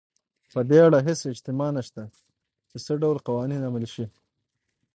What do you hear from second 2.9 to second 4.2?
ډول قوانین عملي شي.